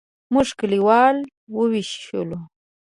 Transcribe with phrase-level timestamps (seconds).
[0.33, 2.39] موږ کلیوال یې وویشلو.